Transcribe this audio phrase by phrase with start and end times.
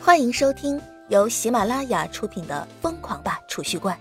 [0.00, 3.98] 欢迎收听由喜马拉雅出品的《疯狂吧储蓄罐》，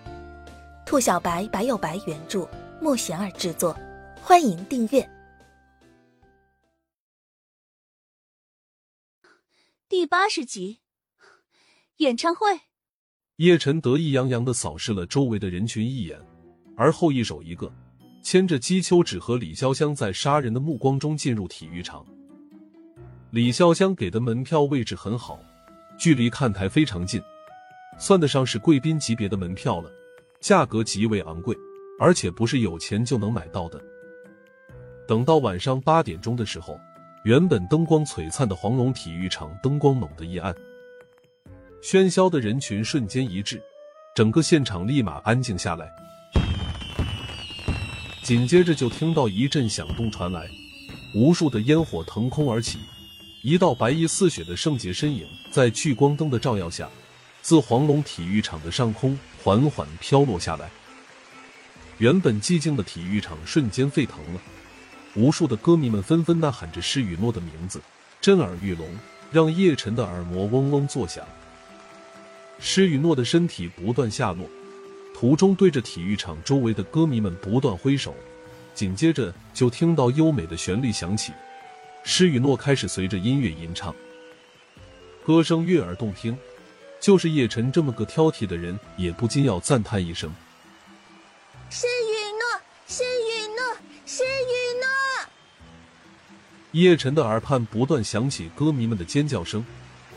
[0.85, 2.47] 兔小白白有白原著，
[2.79, 3.75] 莫贤儿制作。
[4.21, 5.09] 欢迎订阅
[9.89, 10.79] 第八十集
[11.97, 12.47] 演唱会。
[13.37, 16.19] 叶晨得意洋洋的扫视了周围的人群一眼，
[16.77, 17.71] 而后一手一个
[18.21, 22.05] 牵着姬秋芷和李潇湘，在杀人的目光中进入体育场。
[23.31, 25.39] 李潇湘给的门票位置很好。
[25.97, 27.21] 距离看台非常近，
[27.97, 29.91] 算得上是贵宾级别的门票了，
[30.39, 31.55] 价格极为昂贵，
[31.99, 33.81] 而且不是有钱就能买到的。
[35.07, 36.79] 等到晚上八点钟的时候，
[37.23, 40.55] 原本灯光璀璨的黄龙体育场灯光猛地一暗，
[41.81, 43.61] 喧嚣的人群瞬间一滞，
[44.15, 45.91] 整个现场立马安静下来。
[48.21, 50.47] 紧接着就听到一阵响动传来，
[51.15, 52.77] 无数的烟火腾空而起。
[53.47, 56.89] 一道白衣似雪的圣洁身影，在聚光灯的照耀下，
[57.41, 60.69] 自黄龙体育场的上空缓缓飘落下来。
[61.97, 64.41] 原本寂静的体育场瞬间沸腾了，
[65.15, 67.79] 无数的歌迷们纷纷呐喊着施雨诺的名字，
[68.19, 68.85] 震耳欲聋，
[69.31, 71.25] 让叶晨的耳膜嗡嗡作响。
[72.59, 74.45] 施雨诺的身体不断下落，
[75.15, 78.13] 途中对着体育场周围的歌迷们不断挥手，
[78.73, 81.31] 紧接着就听到优美的旋律响起。
[82.09, 83.93] 施雨诺开始随着音乐吟唱，
[85.25, 86.37] 歌声悦耳动听，
[87.01, 90.33] 就是叶晨这么个挑剔的人，也不禁要赞叹一声
[91.69, 95.29] ：“施雨诺，施雨诺，施雨诺！”
[96.71, 99.65] 叶晨的耳畔不断响起歌迷们的尖叫声，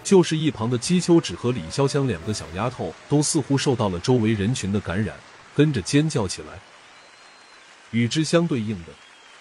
[0.04, 5.16] 就是一旁的姬秋芷和李潇湘两个小丫头，都似乎受到了周围人群的感染，
[5.56, 6.60] 跟着尖叫起来。
[7.90, 8.92] 与之相对应的。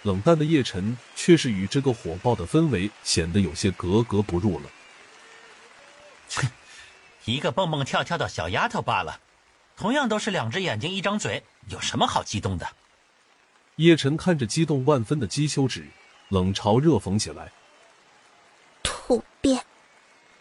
[0.04, 4.70] 冷淡的叶晨却是与这个火爆的氛围显得有些格格不入了。
[6.36, 6.48] 哼，
[7.26, 9.20] 一个蹦蹦跳跳的小丫头罢了，
[9.76, 12.66] 同样都是两只眼睛一张嘴，有什么好激动的？
[13.76, 15.88] 叶晨看着激动万分的姬秋芷，
[16.30, 17.52] 冷嘲热讽起来
[18.84, 19.62] ：“土鳖！”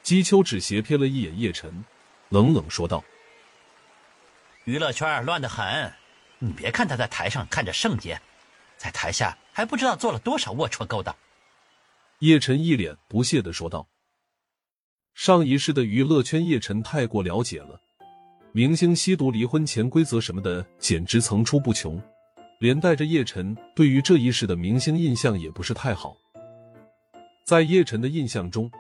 [0.05, 1.85] 姬秋芷斜瞥了一眼叶晨，
[2.29, 3.03] 冷冷说道
[4.65, 5.93] ：“娱乐圈乱得很，
[6.39, 8.21] 你别看他在台上看着圣洁。”
[8.79, 11.13] 在台下还不知道做了多少龌龊勾当。
[12.21, 13.89] 叶晨一脸不屑的说道
[15.15, 17.81] ：“上一世的娱乐圈，叶晨太过了解了，
[18.53, 22.01] 明星吸毒、离婚潜规则什么的，简直层出不穷。
[22.61, 26.17] 连带着叶晨对于这一世的明星印象也不是太好。
[27.45, 28.71] 在叶晨的印象中，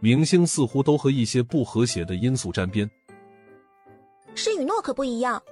[0.00, 2.90] 明星似乎都和一些不和谐的因素沾边。
[4.34, 5.42] 施雨诺可不一样，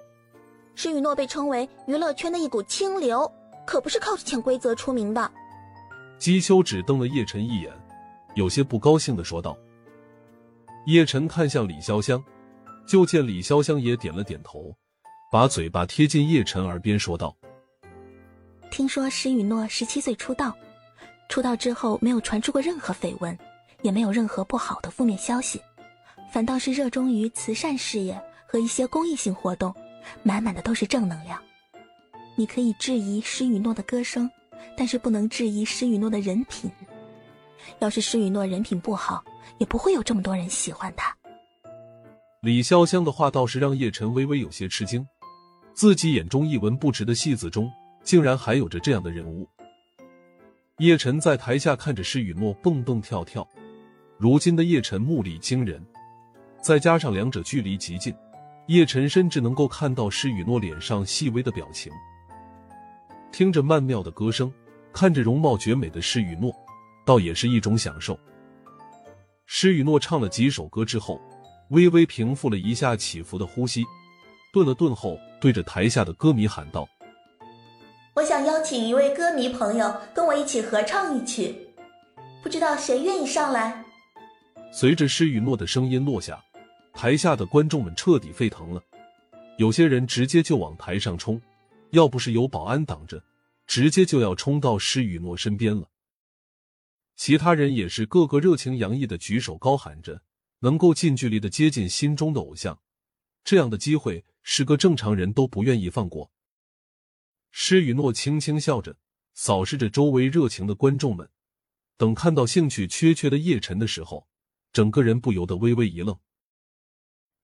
[0.75, 3.27] 施雨诺被称为娱乐圈的一股清流。”
[3.67, 5.31] 可不是靠着潜规则出名的。
[6.19, 7.73] 姬秋只瞪了叶晨一眼，
[8.35, 9.57] 有些不高兴的说道。
[10.87, 12.23] 叶晨看向李潇湘，
[12.87, 14.75] 就见李潇湘也点了点头，
[15.33, 17.35] 把嘴巴贴近叶晨耳边说道
[18.71, 20.55] ：“听说施雨诺十七岁出道，
[21.29, 23.37] 出道之后没有传出过任何绯闻，
[23.81, 25.61] 也没有任何不好的负面消息，
[26.31, 29.75] 反倒是热衷于慈善事业和一些公益性活动，
[30.23, 31.43] 满满的都是正能量。”
[32.37, 34.31] 你可以质疑施雨诺的歌声，
[34.77, 36.71] 但是不能质疑施雨诺的人品。
[37.79, 39.25] 要是施雨诺人品不好，
[39.59, 41.17] 也不会有这么多人喜欢他。
[42.43, 45.07] 李潇湘的话倒是让叶晨微微有些吃惊，
[45.73, 47.71] 自己眼中一文不值的戏子中，
[48.03, 49.49] 竟然还有着这样的人物。
[50.79, 53.49] 叶晨在台下看着施雨诺蹦蹦跳跳，
[54.19, 55.83] 如今的叶晨目力惊人，
[56.61, 58.15] 再加上两者距离极近，
[58.67, 61.93] 叶晨甚至能够看到施雨诺脸上细微的表情。
[63.35, 64.49] 听着曼妙的歌声，
[64.93, 66.55] 看着容貌绝美的施雨诺，
[67.05, 68.17] 倒也是一种享受。
[69.45, 71.21] 施雨诺唱了几首歌之后，
[71.71, 73.83] 微微平复了一下起伏的呼吸，
[74.53, 76.89] 顿了顿后，对着台下的歌迷喊道
[78.15, 81.57] ：“我想邀请一位歌迷朋友跟我一起合唱一曲，
[82.41, 83.85] 不知道谁愿意上来？”
[84.73, 86.41] 随着施雨诺的声音落下，
[86.93, 88.81] 台下的观众们彻底沸腾了，
[89.59, 91.43] 有些人直接就往台上冲。
[91.95, 93.25] 要不是有保安挡着，
[93.67, 95.91] 直接就要冲到施雨诺身边了。
[97.17, 100.23] 其他人也是个个热情洋溢的举手高喊着，
[100.59, 102.81] 能够近距离的接近心中的偶像，
[103.45, 106.33] 这样的机会是个正常人都不愿意放过。
[107.53, 108.97] 施雨诺轻轻笑着，
[109.33, 111.31] 扫视着周围热情的观众们，
[111.97, 114.27] 等看到兴趣缺缺的叶晨的时候，
[114.73, 116.19] 整个人不由得微微一愣。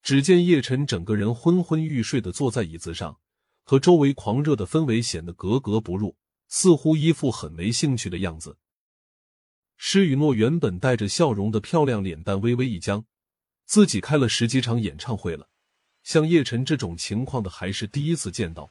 [0.02, 3.20] 只见叶晨整个人昏昏欲睡的坐在椅子上。
[3.70, 6.16] 和周围狂热的氛围显得格格不入，
[6.48, 8.56] 似乎一副很没兴趣的样子。
[9.76, 13.04] 施雨诺原本带着笑容的漂亮脸蛋微微一僵，
[13.66, 15.46] 自己开了十几场演唱会了，
[16.02, 18.68] 像叶晨这种情况的还是第一次见到。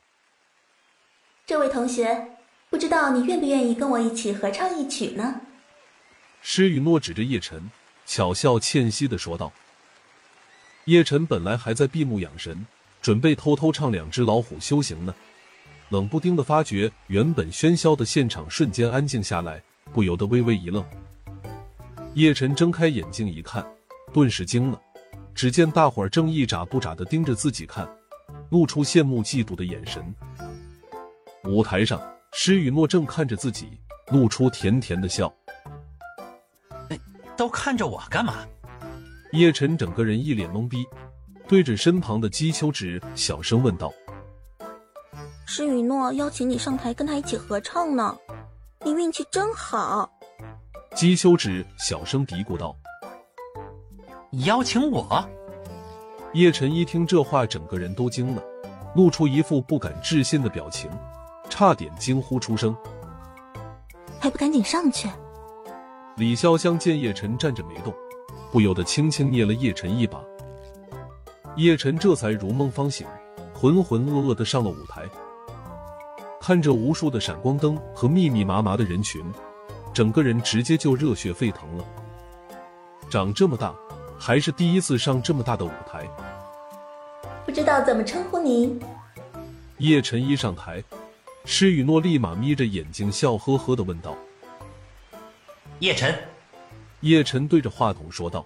[1.46, 2.36] 这位同学，
[2.70, 5.40] 不知道你愿不愿意跟我一起合唱一曲呢？
[6.42, 7.72] 施雨诺指着叶晨，
[8.06, 9.54] 巧笑倩兮的说道。
[10.84, 12.68] 叶晨本来还在闭目养神，
[13.02, 15.14] 准备偷偷唱两只老虎修行呢，
[15.90, 19.62] 冷不丁的发觉原本喧嚣的现场瞬间安静下来，
[19.94, 20.84] 不由得微微一愣。
[22.16, 23.66] 叶晨睁开眼睛一看，
[24.14, 24.80] 顿时惊了。
[25.34, 27.88] 只见大伙儿正一眨不眨的盯着自己看，
[28.50, 30.04] 露出羡慕嫉妒的眼神。
[31.46, 32.02] 舞台上，
[32.34, 33.80] 施雨诺正看着自己，
[34.12, 35.34] 露出甜甜的笑。
[36.90, 37.00] 哎，
[37.38, 38.46] 都看着我干嘛？
[39.32, 40.86] 叶晨整个人一脸懵逼，
[41.50, 43.92] 对着身旁的姬秋芷小声问道
[45.48, 48.16] ：“施雨诺邀请你上台跟他一起合唱呢，
[48.86, 50.08] 你运气真好。”
[50.94, 52.76] 姬秋芷小声嘀咕道。
[54.46, 55.28] 邀请我，
[56.34, 58.44] 叶晨一听这话，整个人都惊了，
[58.96, 60.88] 露出一副不敢置信的表情，
[61.50, 62.78] 差点惊呼出声
[64.22, 65.10] ：“还不赶紧上去！”
[66.16, 67.92] 李潇湘见叶晨站着没动，
[68.52, 70.24] 不由得轻轻捏了叶晨一把。
[71.60, 73.06] 叶晨这才如梦方醒，
[73.54, 75.04] 浑浑噩噩的上了舞台，
[76.40, 79.22] 看着无数的闪光灯和密密麻麻的人群，
[79.94, 81.84] 整个人直接就热血沸腾了。
[83.10, 83.76] 长这么大。
[84.22, 86.06] 还是第一次上这么大的舞台，
[87.46, 88.78] 不知道怎么称呼您。
[89.78, 90.84] 叶晨一上台，
[91.46, 94.18] 施雨诺立马眯着眼睛笑呵呵的问道
[95.80, 96.14] ：“叶晨。”
[97.00, 98.46] 叶晨对着话筒说道：“